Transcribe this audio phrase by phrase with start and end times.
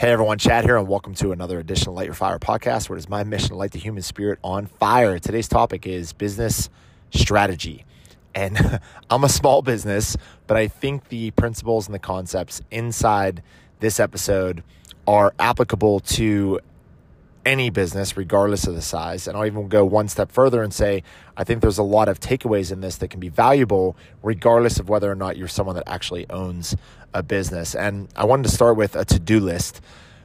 [0.00, 2.96] Hey everyone, Chad here, and welcome to another edition of Light Your Fire podcast, where
[2.96, 5.18] it is my mission to light the human spirit on fire.
[5.18, 6.70] Today's topic is business
[7.10, 7.84] strategy.
[8.34, 10.16] And I'm a small business,
[10.46, 13.42] but I think the principles and the concepts inside
[13.80, 14.64] this episode
[15.06, 16.60] are applicable to
[17.44, 19.26] any business, regardless of the size.
[19.26, 21.02] And I'll even go one step further and say,
[21.36, 24.88] I think there's a lot of takeaways in this that can be valuable, regardless of
[24.88, 26.76] whether or not you're someone that actually owns
[27.14, 27.74] a business.
[27.74, 29.80] And I wanted to start with a to do list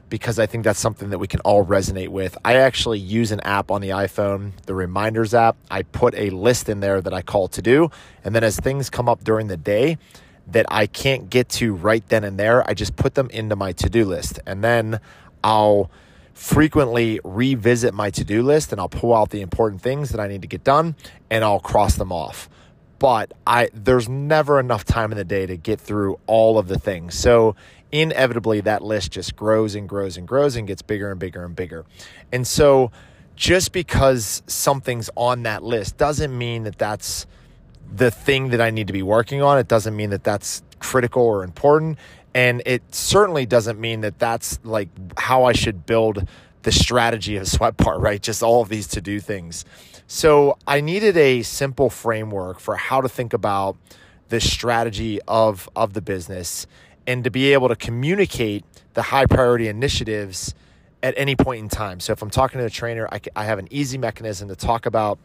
[0.10, 2.38] because I think that's something that we can all resonate with.
[2.46, 5.58] I actually use an app on the iPhone, the Reminders app.
[5.72, 7.90] I put a list in there that I call to do.
[8.24, 9.98] And then as things come up during the day,
[10.48, 13.72] that I can't get to right then and there, I just put them into my
[13.74, 14.40] to do list.
[14.46, 15.00] And then
[15.44, 15.90] I'll
[16.36, 20.28] frequently revisit my to do list and I'll pull out the important things that I
[20.28, 20.96] need to get done
[21.30, 22.50] and I'll cross them off.
[23.00, 26.78] But I there's never enough time in the day to get through all of the
[26.78, 27.16] things.
[27.16, 27.56] So
[27.92, 31.56] inevitably that list just grows and grows and grows and gets bigger and bigger and
[31.56, 31.86] bigger.
[32.32, 32.92] And so
[33.38, 37.26] just because something's on that list doesn't mean that that's
[37.94, 39.58] the thing that I need to be working on.
[39.58, 41.98] It doesn't mean that that's critical or important.
[42.36, 46.28] And it certainly doesn't mean that that's like how I should build
[46.64, 48.22] the strategy of Sweat Bar, right?
[48.22, 49.64] Just all of these to do things.
[50.06, 53.78] So I needed a simple framework for how to think about
[54.30, 56.68] the strategy of, of the business
[57.08, 60.54] and to be able to communicate the high priority initiatives
[61.02, 62.00] at any point in time.
[62.00, 64.86] So if I'm talking to a trainer, I, I have an easy mechanism to talk
[64.86, 65.20] about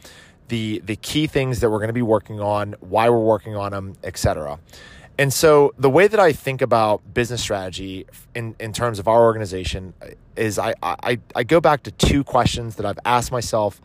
[0.48, 3.72] the the key things that we're going to be working on, why we're working on
[3.72, 4.58] them, etc.
[5.20, 9.22] And so the way that I think about business strategy in, in terms of our
[9.22, 13.82] organization uh, is I, I, I go back to two questions that I've asked myself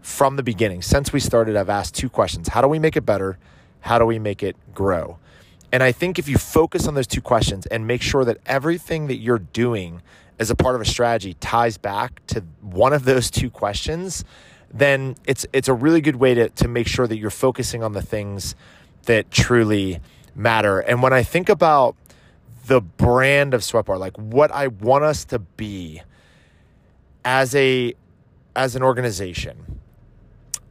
[0.00, 0.82] from the beginning.
[0.82, 2.48] Since we started, I've asked two questions.
[2.48, 3.38] How do we make it better?
[3.82, 5.18] How do we make it grow?
[5.70, 9.06] And I think if you focus on those two questions and make sure that everything
[9.06, 10.02] that you're doing
[10.40, 14.24] as a part of a strategy ties back to one of those two questions,
[14.74, 17.92] then it's it's a really good way to, to make sure that you're focusing on
[17.92, 18.56] the things
[19.04, 20.00] that truly
[20.34, 20.80] matter.
[20.80, 21.96] And when I think about
[22.66, 26.02] the brand of Sweat Bar, like what I want us to be
[27.24, 27.94] as a
[28.54, 29.80] as an organization,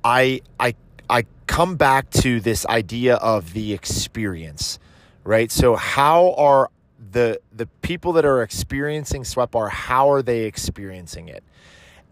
[0.03, 0.75] I I
[1.09, 4.79] I come back to this idea of the experience,
[5.23, 5.51] right?
[5.51, 6.69] So how are
[7.11, 11.43] the the people that are experiencing Sweat Bar, how are they experiencing it?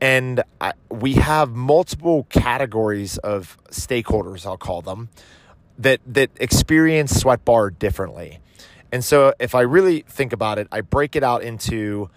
[0.01, 5.09] And I, we have multiple categories of stakeholders, I'll call them,
[5.79, 8.40] that that experience sweat bar differently.
[8.91, 12.09] And so if I really think about it, I break it out into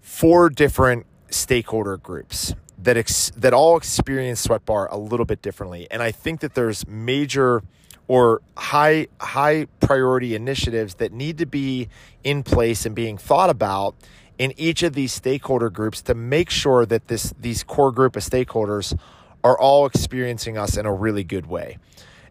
[0.00, 5.88] four different stakeholder groups that ex- that all experience sweat bar a little bit differently.
[5.90, 7.62] And I think that there's major
[8.06, 11.88] or high high priority initiatives that need to be
[12.22, 13.94] in place and being thought about
[14.38, 18.22] in each of these stakeholder groups to make sure that this these core group of
[18.22, 18.96] stakeholders
[19.42, 21.78] are all experiencing us in a really good way.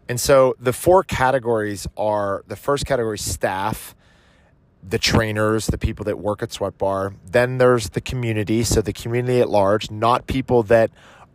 [0.08, 3.94] And so the four categories are the first category staff,
[4.86, 7.14] the trainers, the people that work at Sweat Bar.
[7.24, 10.90] Then there's the community, so the community at large, not people that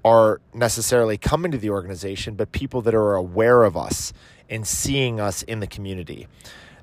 [0.06, 4.14] are necessarily coming to the organization, but people that are aware of us
[4.50, 6.28] and seeing us in the community.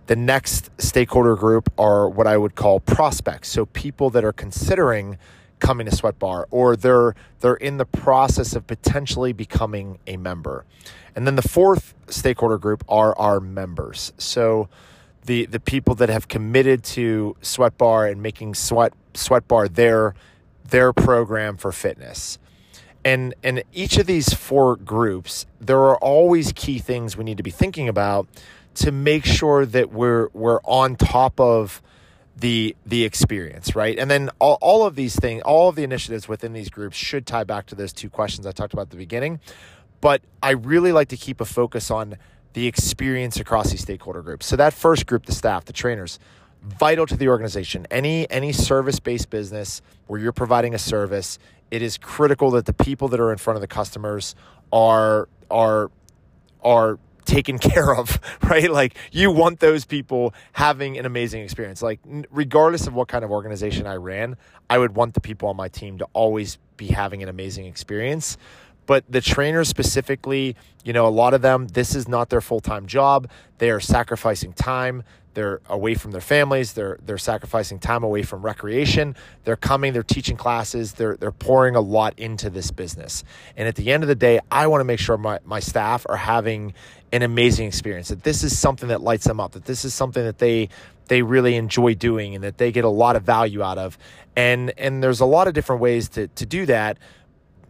[0.07, 5.19] The next stakeholder group are what I would call prospects, so people that are considering
[5.59, 10.65] coming to Sweat Bar or they're they're in the process of potentially becoming a member.
[11.15, 14.12] And then the fourth stakeholder group are our members.
[14.19, 14.69] So
[15.25, 20.15] the the people that have committed to Sweat Bar and making Sweat Sweat Bar their
[20.69, 22.38] their program for fitness.
[23.05, 27.43] And and each of these four groups, there are always key things we need to
[27.43, 28.27] be thinking about
[28.75, 31.81] to make sure that we're we're on top of
[32.37, 33.99] the the experience, right?
[33.99, 37.27] And then all, all of these things, all of the initiatives within these groups should
[37.27, 39.41] tie back to those two questions I talked about at the beginning.
[40.01, 42.17] But I really like to keep a focus on
[42.53, 44.47] the experience across these stakeholder groups.
[44.47, 46.19] So that first group, the staff, the trainers,
[46.62, 47.87] vital to the organization.
[47.91, 51.39] Any any service-based business where you're providing a service,
[51.71, 54.35] it is critical that the people that are in front of the customers
[54.73, 55.91] are are
[56.62, 58.70] are taken care of, right?
[58.70, 61.82] Like you want those people having an amazing experience.
[61.82, 62.00] Like
[62.31, 64.37] regardless of what kind of organization I ran,
[64.70, 68.37] I would want the people on my team to always be having an amazing experience
[68.87, 72.61] but the trainers specifically, you know, a lot of them, this is not their full
[72.61, 73.29] time job.
[73.58, 75.02] They are sacrificing time.
[75.34, 76.72] They're away from their families.
[76.72, 79.14] They're they're sacrificing time away from recreation.
[79.44, 79.93] They're coming.
[79.93, 80.94] They're teaching classes.
[80.94, 83.22] They're they're pouring a lot into this business.
[83.55, 86.06] And at the end of the day, I want to make sure my my staff
[86.08, 86.72] are having
[87.12, 88.08] an amazing experience.
[88.08, 89.53] That this is something that lights them up.
[89.53, 90.69] That this is something that they
[91.08, 93.99] they really enjoy doing and that they get a lot of value out of.
[94.37, 96.99] And and there's a lot of different ways to to do that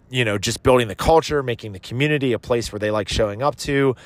[0.09, 3.43] you know, just building the culture, making the community a place where they like showing
[3.43, 3.97] up to,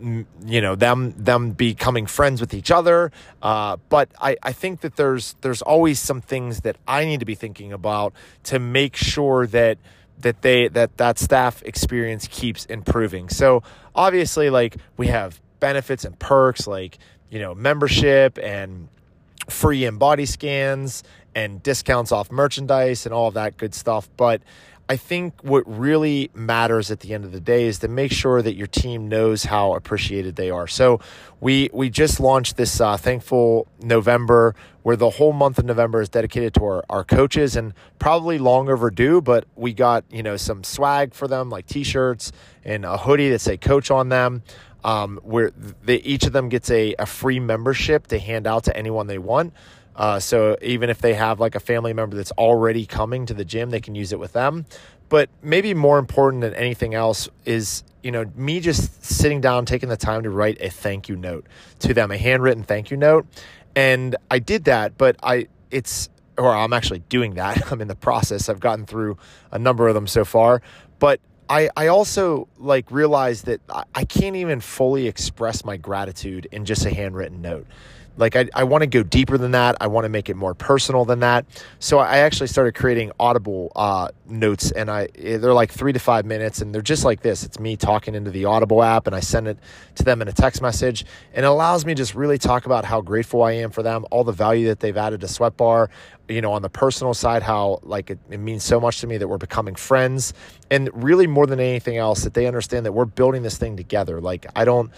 [0.00, 4.96] you know them them becoming friends with each other uh, but I, I think that
[4.96, 8.12] there's there's always some things that I need to be thinking about
[8.44, 9.78] to make sure that
[10.20, 13.28] that they that that staff experience keeps improving.
[13.28, 13.62] So
[13.94, 16.98] obviously like we have benefits and perks like
[17.30, 18.88] you know membership and
[19.48, 21.02] free InBody scans
[21.34, 24.08] and discounts off merchandise and all of that good stuff.
[24.16, 24.42] But
[24.90, 28.40] I think what really matters at the end of the day is to make sure
[28.40, 30.66] that your team knows how appreciated they are.
[30.66, 31.00] So
[31.40, 36.08] we we just launched this uh, thankful November where the whole month of November is
[36.08, 40.64] dedicated to our, our coaches and probably long overdue, but we got, you know, some
[40.64, 42.32] swag for them like t-shirts
[42.64, 44.42] and a hoodie that say coach on them.
[44.84, 45.50] Um, where
[45.82, 49.18] they, each of them gets a, a free membership to hand out to anyone they
[49.18, 49.52] want.
[49.98, 53.44] Uh, so even if they have like a family member that's already coming to the
[53.44, 54.64] gym, they can use it with them.
[55.08, 59.88] But maybe more important than anything else is, you know, me just sitting down, taking
[59.88, 61.46] the time to write a thank you note
[61.80, 63.26] to them, a handwritten thank you note.
[63.74, 67.72] And I did that, but I, it's, or I'm actually doing that.
[67.72, 68.48] I'm in the process.
[68.48, 69.18] I've gotten through
[69.50, 70.62] a number of them so far.
[71.00, 73.60] But I, I also like realized that
[73.94, 77.66] I can't even fully express my gratitude in just a handwritten note.
[78.18, 79.76] Like I, I want to go deeper than that.
[79.80, 81.46] I want to make it more personal than that.
[81.78, 86.26] So I actually started creating audible uh, notes, and I they're like three to five
[86.26, 87.44] minutes, and they're just like this.
[87.44, 89.58] It's me talking into the Audible app, and I send it
[89.94, 92.84] to them in a text message, and it allows me to just really talk about
[92.84, 95.88] how grateful I am for them, all the value that they've added to Sweat Bar.
[96.28, 99.16] You know, on the personal side, how like it, it means so much to me
[99.16, 100.34] that we're becoming friends,
[100.70, 104.20] and really more than anything else, that they understand that we're building this thing together.
[104.20, 104.90] Like I don't.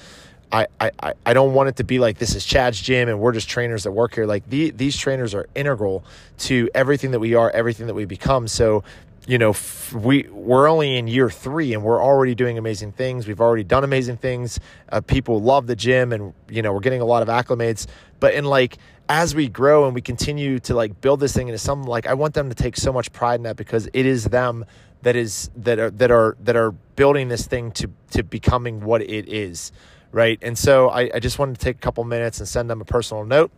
[0.53, 3.33] I, I, I don't want it to be like this is Chad's gym and we're
[3.33, 4.27] just trainers that work here.
[4.27, 6.05] Like the, these trainers are integral
[6.39, 8.49] to everything that we are, everything that we become.
[8.49, 8.83] So,
[9.27, 9.55] you know,
[9.95, 13.29] we we're only in year three and we're already doing amazing things.
[13.29, 14.59] We've already done amazing things.
[14.89, 17.87] Uh, people love the gym and you know we're getting a lot of acclimates.
[18.19, 21.59] But in like as we grow and we continue to like build this thing into
[21.59, 24.25] something like I want them to take so much pride in that because it is
[24.25, 24.65] them
[25.03, 29.03] that is that are that are that are building this thing to to becoming what
[29.03, 29.71] it is
[30.13, 30.39] right?
[30.43, 32.85] And so I, I just wanted to take a couple minutes and send them a
[32.85, 33.51] personal note.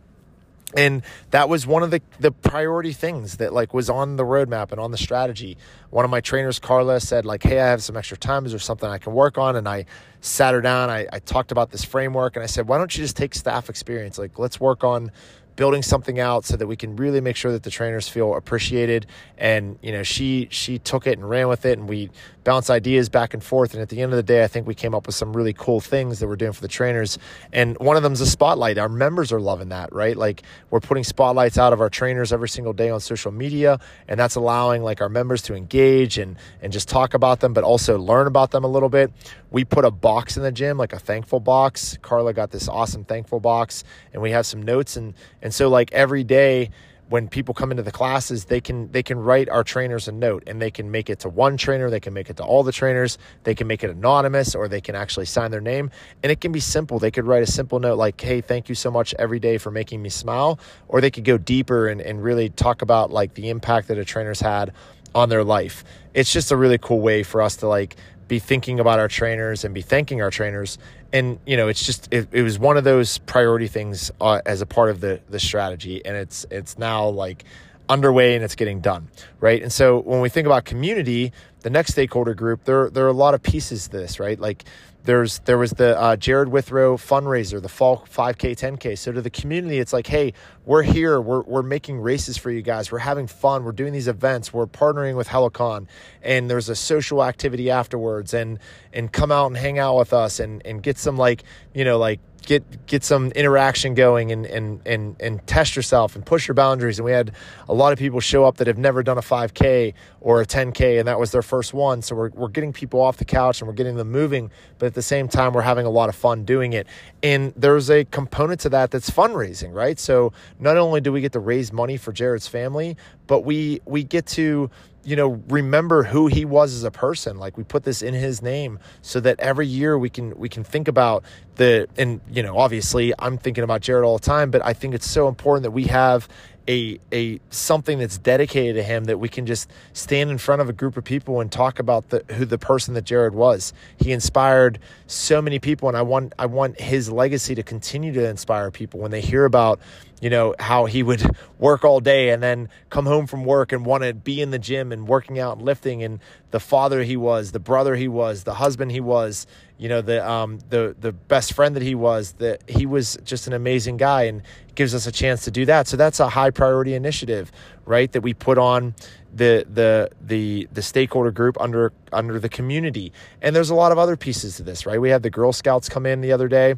[0.75, 4.71] And that was one of the, the priority things that like was on the roadmap
[4.71, 5.57] and on the strategy.
[5.91, 8.59] One of my trainers carla said like hey i have some extra time is there
[8.59, 9.55] something i can work on.
[9.55, 9.85] And i
[10.21, 10.89] sat her down.
[10.89, 13.69] I, I talked about this framework and i said why don't you just take staff
[13.69, 14.17] experience?
[14.17, 15.11] Like let's work on
[15.55, 19.05] building something out so that we can really make sure that the trainers feel appreciated.
[19.37, 22.09] And you know she she took it and ran with it and we
[22.43, 23.73] bounced ideas back and forth.
[23.73, 25.53] And at the end of the day i think we came up with some really
[25.53, 27.17] cool things that we're doing for the trainers.
[27.51, 28.77] And one of them is a spotlight.
[28.77, 30.15] Our members are loving that right?
[30.17, 34.19] Like we're putting spotlights out of our trainers every single day on social media and
[34.19, 37.97] that's allowing like our members to engage and and just talk about them but also
[37.97, 39.11] learn about them a little bit.
[39.51, 41.97] We put a box in the gym like a thankful box.
[42.01, 45.91] Carla got this awesome thankful box and we have some notes and and so like
[45.93, 46.71] every day
[47.09, 50.41] when people come into the classes, they can they can write our trainers a note
[50.47, 52.71] and they can make it to one trainer, they can make it to all the
[52.71, 55.91] trainers, they can make it anonymous or they can actually sign their name.
[56.23, 56.97] And it can be simple.
[56.97, 59.69] They could write a simple note like, hey, thank you so much every day for
[59.69, 60.59] making me smile.
[60.87, 64.05] Or they could go deeper and, and really talk about like the impact that a
[64.05, 64.71] trainer's had
[65.13, 65.83] on their life.
[66.15, 67.95] It's just a really cool way for us to like
[68.27, 70.77] be thinking about our trainers and be thanking our trainers
[71.13, 74.61] and you know it's just it, it was one of those priority things uh, as
[74.61, 76.03] a part of the the strategy.
[76.03, 77.45] And it's it's now like
[77.89, 79.09] underway and it's getting done
[79.39, 79.61] right?
[79.61, 83.13] And so when we think about community the next stakeholder group there there are a
[83.13, 84.39] lot of pieces to this right?
[84.39, 84.65] Like
[85.03, 88.97] there's there was the uh, Jared Withrow fundraiser, the fall 5K, 10K.
[88.97, 90.33] So to the community, it's like, hey,
[90.65, 94.07] we're here, we're we're making races for you guys, we're having fun, we're doing these
[94.07, 95.87] events, we're partnering with Helicon,
[96.21, 98.59] and there's a social activity afterwards, and
[98.93, 101.97] and come out and hang out with us, and and get some like you know
[101.97, 106.55] like get get some interaction going and and and and test yourself and push your
[106.55, 106.99] boundaries.
[106.99, 107.31] And we had
[107.67, 110.99] a lot of people show up that have never done a 5K or a 10K,
[110.99, 112.01] and that was their first one.
[112.01, 114.93] So we're we're getting people off the couch and we're getting them moving, but at
[114.93, 116.87] the same time we're having a lot of fun doing it.
[117.21, 119.99] And there's a component to that that's fundraising, right?
[119.99, 122.97] So not only do we get to raise money for Jared's family,
[123.27, 124.69] but we we get to
[125.03, 128.41] you know remember who he was as a person like we put this in his
[128.41, 131.23] name so that every year we can we can think about
[131.55, 134.93] the and you know obviously i'm thinking about jared all the time but i think
[134.93, 136.27] it's so important that we have
[136.67, 140.69] a a something that's dedicated to him that we can just stand in front of
[140.69, 143.73] a group of people and talk about the who the person that Jared was.
[143.97, 148.27] He inspired so many people and I want I want his legacy to continue to
[148.27, 149.79] inspire people when they hear about
[150.23, 151.21] you know how he would
[151.59, 154.59] work all day and then come home from work and want to be in the
[154.59, 158.45] gym and working out and lifting and the father he was, the brother he was,
[158.45, 159.45] the husband he was,
[159.77, 163.47] you know the um the the best friend that he was that he was just
[163.47, 164.41] an amazing guy and
[164.75, 165.89] gives us a chance to do that.
[165.89, 167.51] So that's a high priority initiative
[167.83, 168.95] right that we put on
[169.33, 173.11] the the the the stakeholder group under under the community.
[173.41, 175.01] And there's a lot of other pieces to this right?
[175.01, 176.75] We had the girl scouts come in the other day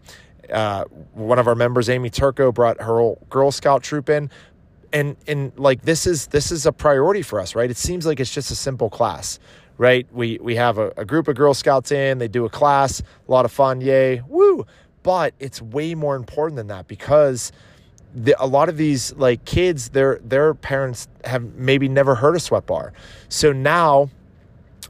[0.51, 4.29] uh, one of our members amy turco brought her girl scout troop in.
[4.93, 7.69] And and like this is this is a priority for us right?
[7.69, 9.39] It seems like it's just a simple class
[9.77, 10.07] right?
[10.11, 13.31] We we have a, a group of Girl Scouts in, they do a class, a
[13.31, 14.65] lot of fun, yay, woo!
[15.03, 17.51] But it's way more important than that because
[18.13, 22.41] the, a lot of these like kids, their their parents have maybe never heard of
[22.41, 22.93] Sweat Bar,
[23.29, 24.09] so now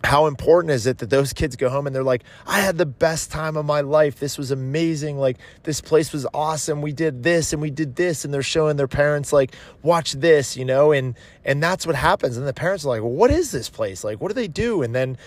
[0.06, 2.86] how important is it that those kids go home and they're like, I had the
[2.86, 4.20] best time of my life.
[4.20, 5.18] This was amazing.
[5.18, 6.82] Like, this place was awesome.
[6.82, 8.24] We did this and we did this.
[8.24, 10.92] And they're showing their parents, like, watch this, you know?
[10.92, 12.38] And, and that's what happens.
[12.38, 14.04] And the parents are like, well, what is this place?
[14.04, 14.84] Like, what do they do?
[14.84, 15.18] And then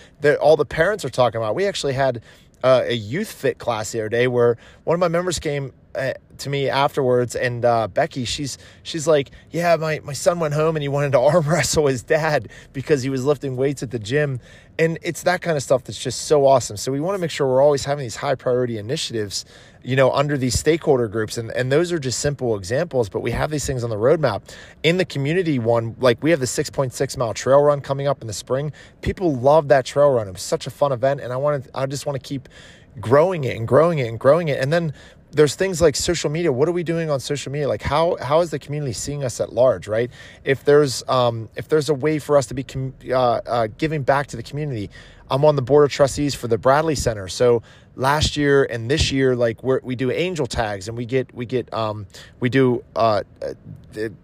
[0.41, 2.23] all the parents are talking about, we actually had
[2.63, 6.13] uh, a youth fit class the other day where one of my members came uh,
[6.39, 10.77] to me afterwards and uh, Becky she's she's like yeah my, my son went home
[10.77, 13.99] and he wanted to arm wrestle his dad because he was lifting weights at the
[13.99, 14.41] gym.
[14.81, 16.77] And it's that kind of stuff that's just so awesome.
[16.77, 19.45] So we want to make sure we're always having these high priority initiatives
[19.83, 23.31] you know under these stakeholder groups and, and those are just simple examples but we
[23.31, 24.43] have these things on the roadmap.
[24.83, 28.27] In the community one like we have the 6.6 mile trail run coming up in
[28.27, 28.73] the spring.
[29.03, 30.29] People love that trail run.
[30.29, 32.49] It was such a fun event and i wanted i just want to keep
[33.01, 34.59] growing it and growing it and growing it.
[34.61, 34.93] And then
[35.31, 36.53] there's things like social media.
[36.53, 37.69] What are we doing on social media?
[37.69, 40.11] Like how how is the community seeing us at large, right?
[40.45, 44.03] If there's um, if there's a way for us to be com- uh, uh, giving
[44.03, 44.91] back to the community,
[45.31, 47.29] I'm on the board of trustees for the Bradley Center.
[47.29, 47.63] So
[47.95, 51.45] last year and this year, like we we do angel tags and we get we
[51.45, 52.07] get um,
[52.41, 53.55] we do uh, uh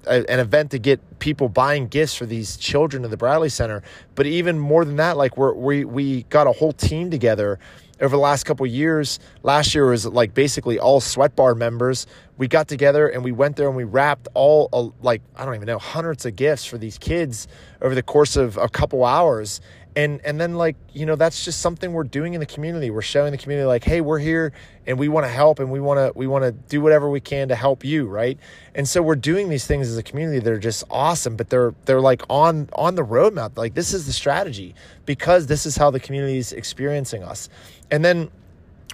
[0.07, 3.83] an event to get people buying gifts for these children in the Bradley Center.
[4.15, 7.59] But even more than that, like we're, we we got a whole team together
[8.01, 9.19] over the last couple years.
[9.43, 12.07] Last year was like basically all Sweat Bar members.
[12.37, 15.55] We got together and we went there and we wrapped all uh, like I don't
[15.55, 17.47] even know hundreds of gifts for these kids
[17.81, 19.61] over the course of a couple hours
[19.97, 22.91] and and then like you know that's just something we're doing in the community.
[22.91, 24.53] We're showing the community like hey we're here
[24.87, 27.21] and we want to help and we want to we want to do whatever we
[27.21, 28.39] can to help you right?
[28.75, 31.75] And so we're doing these things as a community that are just awesome but they're
[31.85, 33.57] they're like on on the roadmap.
[33.57, 34.75] Like this is the strategy
[35.07, 37.49] because this is how the community is experiencing us.
[37.91, 38.31] And then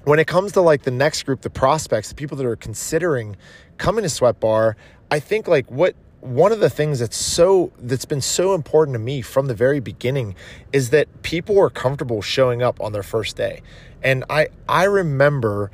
[0.05, 3.37] when it comes to like the next group the prospects the people that are considering
[3.79, 4.77] coming to sweat bar
[5.11, 8.99] i think like what one of the things that's so that's been so important to
[8.99, 10.35] me from the very beginning
[10.73, 13.63] is that people are comfortable showing up on their first day.
[14.03, 15.71] And I I remember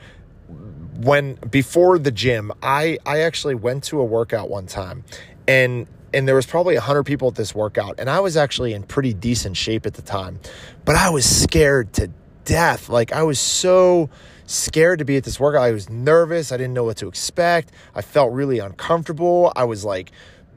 [0.98, 5.04] when before the gym, I I actually went to a workout one time
[5.48, 8.84] and and there was probably 100 people at this workout and I was actually in
[8.84, 10.38] pretty decent shape at the time.
[10.84, 12.10] But I was scared to
[12.44, 12.88] death.
[12.88, 14.10] Like I was so
[14.46, 15.62] scared to be at this workout.
[15.62, 16.52] I was nervous.
[16.52, 17.72] I didn't know what to expect.
[17.96, 19.52] I felt really uncomfortable.
[19.56, 20.12] I was like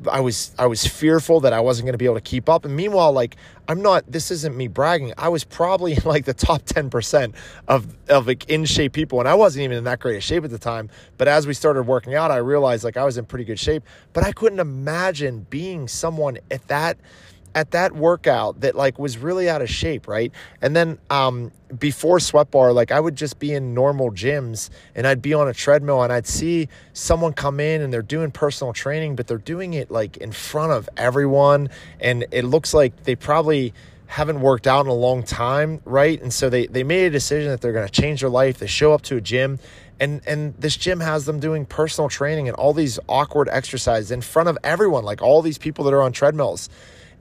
[0.10, 2.66] I was I was fearful that I wasn't going to be able to keep up.
[2.66, 3.36] And meanwhile, like
[3.68, 4.10] I'm not.
[4.10, 5.14] This isn't me bragging.
[5.18, 7.36] I was probably like the top ten percent
[7.68, 10.44] of of like in shape people, and I wasn't even in that great of shape
[10.44, 10.90] at the time.
[11.18, 13.84] But as we started working out, I realized like I was in pretty good shape.
[14.14, 16.98] But I couldn't imagine being someone at that
[17.56, 20.32] at that workout that like was really out of shape, right?
[20.62, 25.08] And then um, before sweat bar, like I would just be in normal gyms and
[25.08, 28.74] I'd be on a treadmill and I'd see someone come in and they're doing personal
[28.74, 33.16] training, but they're doing it like in front of everyone, and it looks like they
[33.16, 33.74] probably
[34.08, 36.20] haven't worked out in a long time, right?
[36.22, 38.58] And so they they made a decision that they're going to change their life.
[38.58, 39.60] They show up to a gym
[40.00, 44.22] and and this gym has them doing personal training and all these awkward exercises in
[44.22, 46.70] front of everyone, like all these people that are on treadmills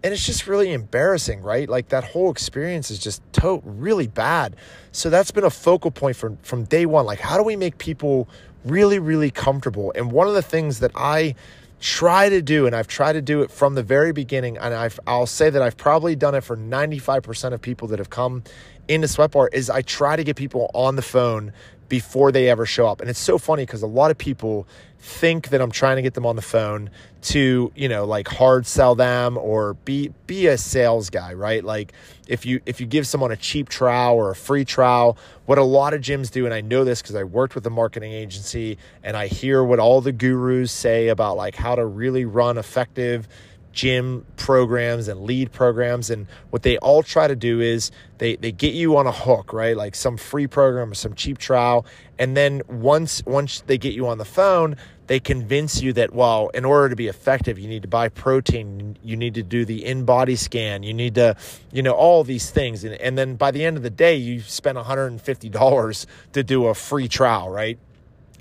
[0.02, 1.68] and it's just really embarrassing right?
[1.68, 4.56] Like that whole experience is just to- really bad.
[4.92, 7.06] So that's been a focal point from from day one.
[7.06, 8.28] Like how do we make people
[8.64, 9.92] really really comfortable?
[9.94, 11.34] And one of the things that i
[11.80, 14.98] try to do and i've tried to do it from the very beginning and I've,
[15.06, 18.42] i'll say that i've probably done it for 95% of people that have come
[18.88, 21.52] into Sweat Bar is I try to get people on the phone
[21.88, 23.00] before they ever show up.
[23.00, 24.66] And it's so funny because a lot of people
[25.00, 26.90] think that I'm trying to get them on the phone
[27.20, 31.64] to, you know, like hard sell them or be be a sales guy, right?
[31.64, 31.92] Like
[32.26, 35.62] if you if you give someone a cheap trial or a free trial, what a
[35.62, 38.78] lot of gyms do and I know this cuz I worked with a marketing agency
[39.02, 43.28] and I hear what all the gurus say about like how to really run effective
[43.72, 48.50] gym programs and lead programs and what they all try to do is they they
[48.50, 51.86] get you on a hook right like some free program or some cheap trial
[52.18, 56.48] and then once once they get you on the phone they convince you that well
[56.48, 59.84] in order to be effective you need to buy protein you need to do the
[59.84, 61.34] in-body scan you need to
[61.72, 64.40] you know all these things and, and then by the end of the day you
[64.40, 67.78] spend $150 to do a free trial right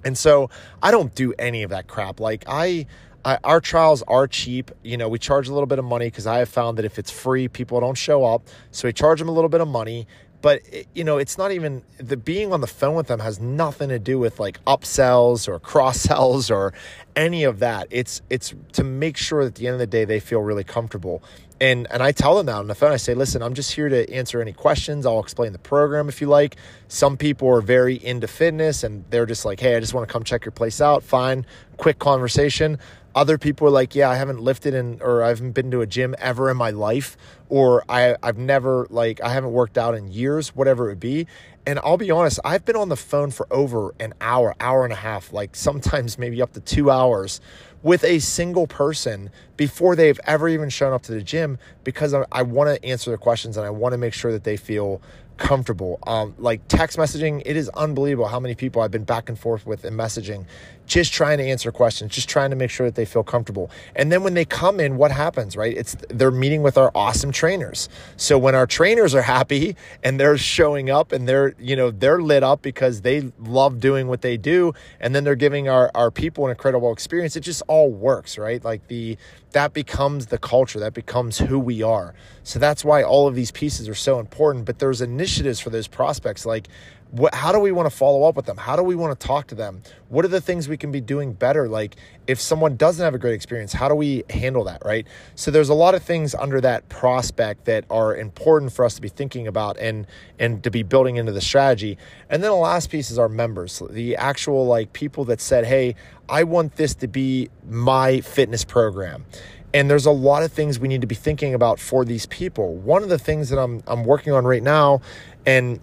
[0.04, 0.50] and so
[0.82, 2.86] i don't do any of that crap like i
[3.28, 4.72] I, our trials are cheap.
[4.84, 6.98] You know, we charge a little bit of money because I have found that if
[6.98, 8.48] it's free, people don't show up.
[8.72, 10.08] So we charge them a little bit of money.
[10.48, 13.38] But it, you know, it's not even the being on the phone with them has
[13.38, 16.74] nothing to do with like upsells or cross sells or
[17.18, 17.88] any of that.
[17.90, 20.64] It's it's to make sure that at the end of the day they feel really
[20.64, 21.22] comfortable.
[21.60, 22.92] And and I tell them that on the phone.
[22.92, 25.06] I say, listen, I'm just here to answer any questions.
[25.06, 26.56] I'll explain the program if you like.
[26.88, 30.12] Some people are very into fitness and they're just like, hey, I just want to
[30.12, 31.04] come check your place out.
[31.04, 31.46] Fine,
[31.78, 32.78] quick conversation.
[33.16, 35.88] Other people are like, yeah, I haven't lifted in or I haven't been to a
[35.88, 37.18] gym ever in my life,
[37.50, 41.26] or I, I've never like I haven't worked out in years, whatever it would be.
[41.66, 44.94] And I'll be honest, I've been on the phone for over an hour, hour and
[44.94, 47.42] a half, like sometimes maybe up to two hours
[47.84, 52.26] with a single person before they've ever even shown up to the gym because I,
[52.32, 55.02] I want to answer their questions and I want to make sure that they feel
[55.38, 56.00] comfortable.
[56.06, 59.66] Um, like text messaging, it is unbelievable how many people I've been back and forth
[59.66, 60.46] with in messaging,
[60.88, 63.70] just trying to answer questions, just trying to make sure that they feel comfortable.
[63.96, 65.76] And then when they come in, what happens, right?
[65.78, 67.90] It's they're meeting with our awesome trainers.
[68.16, 72.22] So when our trainers are happy and they're showing up and they're, you know, they're
[72.22, 76.10] lit up because they love doing what they do, and then they're giving our, our
[76.10, 78.64] people an incredible experience, it just all works, right?
[78.64, 79.18] Like the
[79.52, 82.14] that becomes the culture, that becomes who we are.
[82.44, 84.66] So that's why all of these pieces are so important.
[84.66, 86.68] But there's initiatives for those prospects like
[87.12, 88.58] what, how do we want to follow up with them?
[88.58, 89.82] How do we want to talk to them?
[90.10, 91.68] What are the things we can be doing better?
[91.68, 91.96] Like
[92.28, 95.08] if someone doesn't have a great experience, how do we handle that, right?
[95.36, 99.02] So there's a lot of things under that prospect that are important for us to
[99.02, 100.06] be thinking about and
[100.38, 101.98] and to be building into the strategy.
[102.30, 105.96] And then the last piece is our members, the actual like people that said, "Hey,
[106.28, 109.26] I want this to be my fitness program."
[109.74, 112.76] And there's a lot of things we need to be thinking about for these people.
[112.76, 115.02] One of the things that I'm I'm working on right now
[115.46, 115.80] and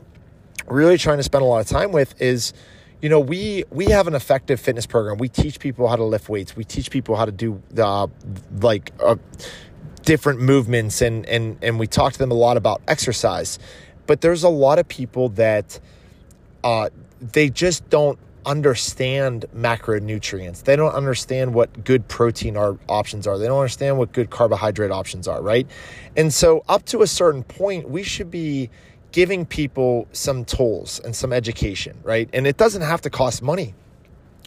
[0.66, 2.52] really trying to spend a lot of time with is
[3.00, 5.18] you know we we have an effective fitness program.
[5.18, 6.56] We teach people how to lift weights.
[6.56, 8.08] We teach people how to do the
[8.60, 9.16] like uh,
[10.02, 13.58] different movements and and and we talk to them a lot about exercise.
[14.06, 15.80] But there's a lot of people that
[16.62, 20.64] uh, they just don't understand macronutrients.
[20.64, 23.38] They don't understand what good protein are, options are.
[23.38, 25.66] They don't understand what good carbohydrate options are right?
[26.16, 28.70] And so up to a certain point we should be
[29.14, 32.28] giving people some tools and some education, right?
[32.32, 33.72] And it doesn't have to cost money.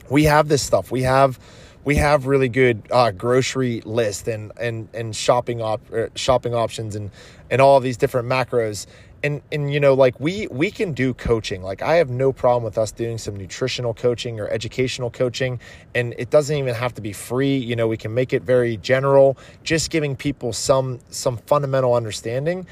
[0.10, 0.92] We have this stuff.
[0.92, 1.40] We have
[1.86, 6.98] we have really good uh, grocery list and and and shopping op uh, shopping options
[6.98, 7.12] and
[7.50, 8.88] and all these different macros
[9.24, 12.64] and and you know like we we can do coaching like i have no problem
[12.64, 15.60] with us doing some nutritional coaching or educational coaching
[15.96, 18.78] and it doesn't even have to be free you know we can make it very
[18.78, 22.68] general just giving people some some fundamental understanding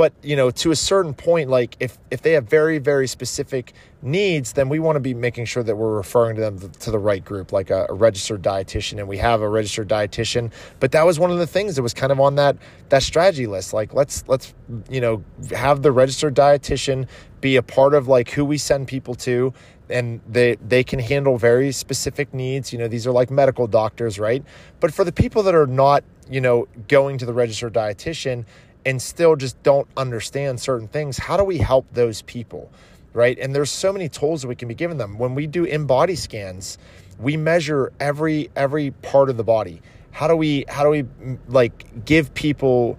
[0.00, 3.74] but you know to a certain point like if if they have very very specific
[4.00, 6.98] needs then we want to be making sure that we're referring to them to the
[6.98, 10.50] right group like a, a, registered dietitian and we have a registered dietitian.
[10.78, 12.56] But that was one of the things that was kind of on that
[12.88, 13.74] that strategy list.
[13.74, 14.54] Like let's let's
[14.88, 17.06] you know have the registered dietitian
[17.42, 19.52] be a part of like who we send people to
[19.90, 22.72] and they they can handle very specific needs.
[22.72, 24.42] You know these are like medical doctors right?
[24.80, 28.46] But for the people that are not you know going to the registered dietitian
[28.84, 32.70] and still just don't understand certain things, how do we help those people?
[33.12, 33.38] Right.
[33.38, 35.18] And there's so many tools that we can be giving them.
[35.18, 36.78] When we do in-body scans,
[37.18, 39.82] we measure every every part of the body.
[40.12, 42.98] How do we how do we mm, like give people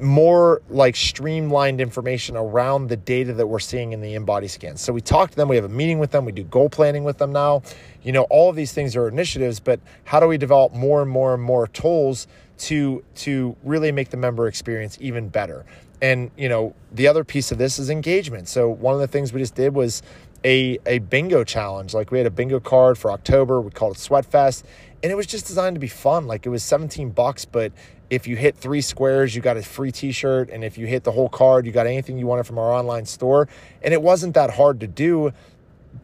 [0.00, 4.80] more like streamlined information around the data that we're seeing in the in-body scans.
[4.80, 7.04] So we talk to them, we have a meeting with them, we do goal planning
[7.04, 7.62] with them now.
[8.02, 11.10] You know, all of these things are initiatives, but how do we develop more and
[11.10, 12.26] more and more tools
[12.62, 15.64] to to really make the member experience even better.
[16.00, 18.48] And you know, the other piece of this is engagement.
[18.48, 20.02] So one of the things we just did was
[20.44, 21.94] a, a bingo challenge.
[21.94, 23.60] Like we had a bingo card for October.
[23.60, 24.64] We called it Sweatfest.
[25.02, 26.26] And it was just designed to be fun.
[26.26, 27.72] Like it was 17 bucks, but
[28.10, 30.50] if you hit three squares, you got a free t-shirt.
[30.50, 33.06] And if you hit the whole card, you got anything you wanted from our online
[33.06, 33.48] store.
[33.82, 35.32] And it wasn't that hard to do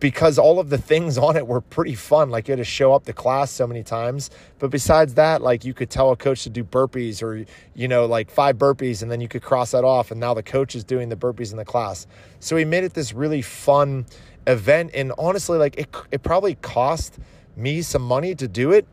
[0.01, 2.31] because all of the things on it were pretty fun.
[2.31, 4.31] Like you had to show up to class so many times.
[4.59, 8.07] But besides that, like you could tell a coach to do burpees or, you know,
[8.07, 10.11] like five burpees and then you could cross that off.
[10.11, 12.07] And now the coach is doing the burpees in the class.
[12.41, 14.07] So he made it this really fun
[14.47, 14.91] event.
[14.95, 17.19] And honestly, like it, it probably cost
[17.57, 18.87] me some money to do it.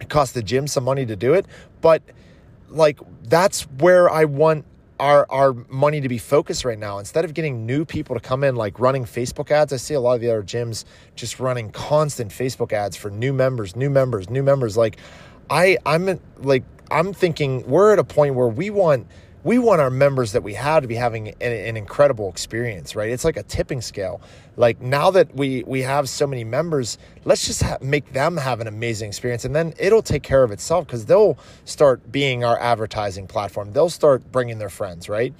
[0.00, 1.46] It cost the gym some money to do it.
[1.80, 2.02] But
[2.68, 4.64] like that's where I want
[5.00, 6.98] our our money to be focused right now.
[6.98, 10.00] Instead of getting new people to come in like running Facebook ads I see a
[10.00, 10.84] lot of the other gyms
[11.14, 14.76] just running constant Facebook ads for new members new members new members.
[14.76, 14.96] Like
[15.50, 19.06] I I'm like I'm thinking we're at a point where we want
[19.48, 23.08] we want our members that we have to be having an, an, incredible experience right?
[23.08, 24.20] It's like a tipping scale.
[24.58, 28.60] Like now that we we have so many members let's just ha- make them have
[28.60, 32.58] an amazing experience and then it'll take care of itself because they'll start being our
[32.60, 33.72] advertising platform.
[33.72, 35.32] They'll start bringing their friends right?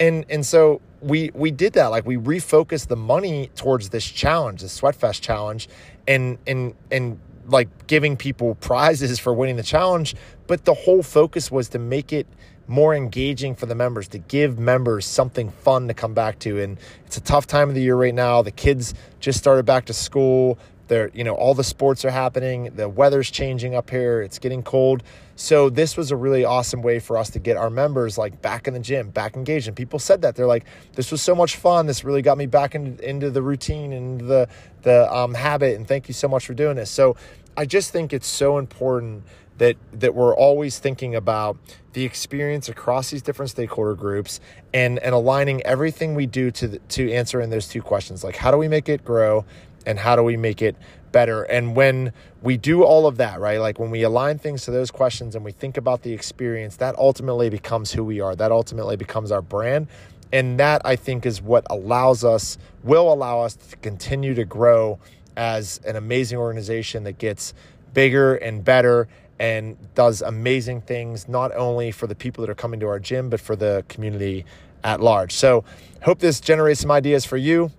[0.00, 1.88] And and so we we did that.
[1.88, 5.68] Like we refocused the money towards this challenge the sweatfest challenge
[6.08, 10.14] and and and like giving people prizes for winning the challenge
[10.46, 12.26] but the whole focus was to make it
[12.70, 16.60] more engaging for the members, to give members something fun to come back to.
[16.60, 18.42] And it's a tough time of the year right now.
[18.42, 20.56] The kids just started back to school.
[20.86, 22.70] They're, you know, all the sports are happening.
[22.76, 24.22] The weather's changing up here.
[24.22, 25.02] It's getting cold.
[25.34, 28.68] So this was a really awesome way for us to get our members like back
[28.68, 29.66] in the gym, back engaged.
[29.66, 31.86] And people said that they're like, "This was so much fun.
[31.86, 34.48] This really got me back in, into the routine and the
[34.82, 36.90] the um, habit." And thank you so much for doing this.
[36.90, 37.16] So
[37.56, 39.24] I just think it's so important
[39.60, 41.54] that that we're always thinking about
[41.92, 44.40] the experience across these different stakeholder groups
[44.72, 48.24] and and aligning everything we do to the, to answering those two questions.
[48.24, 49.44] Like how do we make it grow
[49.84, 50.76] and how do we make it
[51.12, 51.42] better?
[51.42, 54.90] And when we do all of that right like when we align things to those
[54.90, 58.34] questions and we think about the experience that ultimately becomes who we are.
[58.34, 59.88] That ultimately becomes our brand.
[60.32, 64.98] And that i think is what allows us will allow us to continue to grow
[65.36, 67.52] as an amazing organization that gets
[67.92, 69.08] bigger and better
[69.40, 73.30] and does amazing things not only for the people that are coming to our gym
[73.30, 74.44] but for the community
[74.84, 75.32] at large.
[75.32, 75.64] So,
[76.02, 77.70] hope this generates some ideas for you.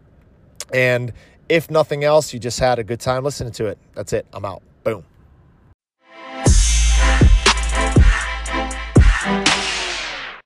[0.73, 1.13] And
[1.47, 3.77] if nothing else, you just had a good time listening to it.
[3.93, 4.25] That's it.
[4.33, 4.61] I'm out.
[4.83, 5.05] Boom.